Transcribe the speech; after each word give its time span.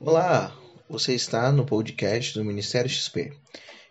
Olá, 0.00 0.56
você 0.88 1.12
está 1.12 1.50
no 1.50 1.66
podcast 1.66 2.32
do 2.32 2.44
Ministério 2.44 2.88
XP 2.88 3.32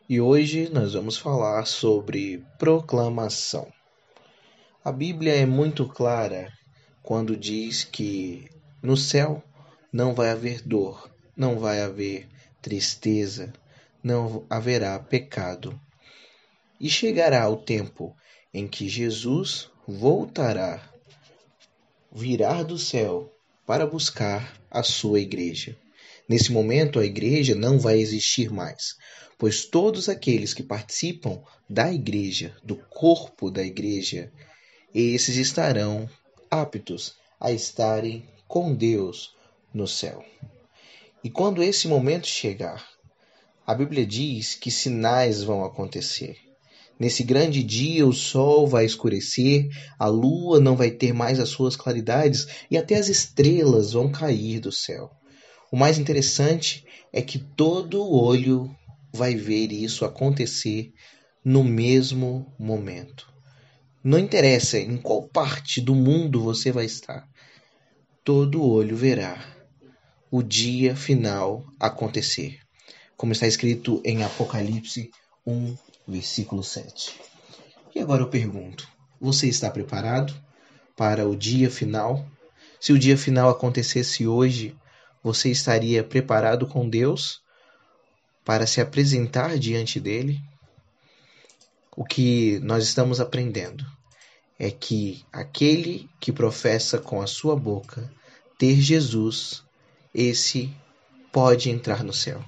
e 0.07 0.21
hoje 0.21 0.69
nós 0.69 0.93
vamos 0.93 1.17
falar 1.17 1.65
sobre 1.65 2.45
proclamação. 2.57 3.67
A 4.85 4.89
Bíblia 4.89 5.35
é 5.35 5.45
muito 5.45 5.85
clara 5.85 6.49
quando 7.03 7.35
diz 7.35 7.83
que 7.83 8.49
no 8.81 8.95
céu 8.95 9.43
não 9.91 10.15
vai 10.15 10.29
haver 10.29 10.61
dor, 10.61 11.11
não 11.35 11.59
vai 11.59 11.81
haver 11.81 12.29
tristeza, 12.61 13.51
não 14.01 14.45
haverá 14.49 14.97
pecado. 14.97 15.77
E 16.79 16.89
chegará 16.89 17.49
o 17.49 17.57
tempo 17.57 18.15
em 18.53 18.65
que 18.65 18.87
Jesus 18.87 19.69
voltará, 19.85 20.81
virá 22.09 22.63
do 22.63 22.77
céu 22.77 23.29
para 23.65 23.85
buscar 23.85 24.57
a 24.71 24.81
sua 24.83 25.19
igreja. 25.19 25.77
Nesse 26.27 26.51
momento, 26.51 26.99
a 26.99 27.05
igreja 27.05 27.55
não 27.55 27.79
vai 27.79 27.99
existir 27.99 28.51
mais, 28.51 28.95
pois 29.37 29.65
todos 29.65 30.09
aqueles 30.09 30.53
que 30.53 30.61
participam 30.61 31.41
da 31.69 31.91
igreja, 31.91 32.55
do 32.63 32.75
corpo 32.75 33.49
da 33.49 33.63
igreja, 33.63 34.31
esses 34.93 35.37
estarão 35.37 36.09
aptos 36.51 37.15
a 37.39 37.51
estarem 37.51 38.27
com 38.47 38.73
Deus 38.73 39.35
no 39.73 39.87
céu. 39.87 40.25
E 41.23 41.29
quando 41.29 41.63
esse 41.63 41.87
momento 41.87 42.27
chegar, 42.27 42.85
a 43.65 43.73
Bíblia 43.73 44.05
diz 44.05 44.55
que 44.55 44.71
sinais 44.71 45.43
vão 45.43 45.63
acontecer. 45.63 46.37
Nesse 46.99 47.23
grande 47.23 47.61
dia 47.61 48.07
o 48.07 48.13
sol 48.13 48.65
vai 48.65 48.85
escurecer, 48.85 49.69
a 49.99 50.07
lua 50.07 50.59
não 50.59 50.75
vai 50.75 50.89
ter 50.89 51.13
mais 51.13 51.39
as 51.39 51.49
suas 51.49 51.75
claridades 51.75 52.47
e 52.71 52.77
até 52.77 52.95
as 52.95 53.07
estrelas 53.07 53.93
vão 53.93 54.11
cair 54.11 54.59
do 54.59 54.71
céu. 54.71 55.11
O 55.71 55.77
mais 55.77 55.97
interessante 55.97 56.85
é 57.11 57.21
que 57.21 57.39
todo 57.39 58.09
olho 58.09 58.73
vai 59.11 59.35
ver 59.35 59.71
isso 59.71 60.05
acontecer 60.05 60.93
no 61.43 61.63
mesmo 61.63 62.53
momento. 62.57 63.31
Não 64.03 64.17
interessa 64.17 64.77
em 64.77 64.97
qual 64.97 65.23
parte 65.27 65.81
do 65.81 65.93
mundo 65.93 66.41
você 66.41 66.71
vai 66.71 66.85
estar, 66.85 67.27
todo 68.23 68.63
olho 68.63 68.95
verá 68.95 69.43
o 70.29 70.41
dia 70.41 70.95
final 70.95 71.65
acontecer, 71.79 72.59
como 73.15 73.31
está 73.31 73.47
escrito 73.47 74.01
em 74.05 74.23
Apocalipse 74.23 75.09
1, 75.45 75.75
versículo 76.07 76.63
7. 76.63 77.19
E 77.95 77.99
agora 77.99 78.21
eu 78.21 78.29
pergunto: 78.29 78.87
você 79.19 79.47
está 79.47 79.69
preparado 79.69 80.33
para 80.95 81.27
o 81.27 81.35
dia 81.35 81.69
final? 81.71 82.25
Se 82.79 82.93
o 82.93 82.99
dia 82.99 83.17
final 83.17 83.49
acontecesse 83.49 84.27
hoje, 84.27 84.75
você 85.23 85.49
estaria 85.49 86.03
preparado 86.03 86.67
com 86.67 86.89
Deus 86.89 87.41
para 88.45 88.65
se 88.65 88.79
apresentar 88.79 89.57
diante 89.57 89.99
dele? 89.99 90.39
O 91.95 92.05
que 92.05 92.59
nós 92.59 92.83
estamos 92.83 93.19
aprendendo 93.19 93.85
é 94.59 94.71
que 94.71 95.25
aquele 95.31 96.09
que 96.19 96.31
professa 96.31 96.97
com 96.97 97.21
a 97.21 97.27
sua 97.27 97.55
boca 97.55 98.11
ter 98.57 98.79
Jesus, 98.79 99.63
esse 100.13 100.73
pode 101.31 101.69
entrar 101.69 102.03
no 102.03 102.13
céu. 102.13 102.43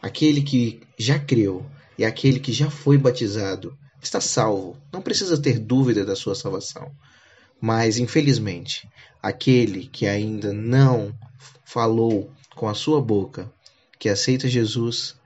Aquele 0.00 0.42
que 0.42 0.82
já 0.98 1.18
creu 1.18 1.64
e 1.98 2.04
aquele 2.04 2.38
que 2.38 2.52
já 2.52 2.70
foi 2.70 2.98
batizado 2.98 3.76
está 4.00 4.20
salvo, 4.20 4.76
não 4.92 5.00
precisa 5.00 5.40
ter 5.40 5.58
dúvida 5.58 6.04
da 6.04 6.14
sua 6.14 6.34
salvação. 6.34 6.92
Mas, 7.60 7.98
infelizmente, 7.98 8.88
aquele 9.22 9.86
que 9.86 10.06
ainda 10.06 10.52
não 10.52 11.16
falou 11.64 12.30
com 12.54 12.68
a 12.68 12.74
sua 12.74 13.00
boca 13.00 13.52
que 13.98 14.08
aceita 14.08 14.48
Jesus, 14.48 15.16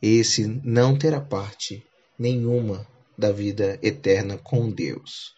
esse 0.00 0.46
não 0.64 0.96
terá 0.96 1.20
parte 1.20 1.84
nenhuma 2.18 2.86
da 3.16 3.30
vida 3.30 3.78
eterna 3.82 4.38
com 4.38 4.70
Deus. 4.70 5.34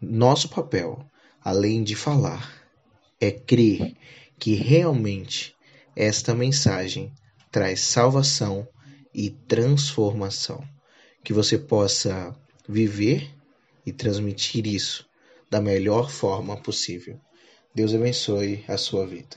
Nosso 0.00 0.48
papel, 0.48 1.04
além 1.42 1.82
de 1.82 1.94
falar, 1.94 2.52
é 3.20 3.30
crer 3.30 3.96
que 4.38 4.54
realmente 4.54 5.54
esta 5.94 6.34
mensagem 6.34 7.12
traz 7.50 7.80
salvação 7.80 8.68
e 9.14 9.30
transformação. 9.30 10.62
Que 11.24 11.32
você 11.32 11.56
possa 11.56 12.36
viver 12.68 13.30
e 13.84 13.92
transmitir 13.92 14.66
isso 14.66 15.08
da 15.50 15.60
melhor 15.60 16.10
forma 16.10 16.56
possível. 16.56 17.18
Deus 17.74 17.94
abençoe 17.94 18.64
a 18.68 18.76
sua 18.76 19.06
vida. 19.06 19.36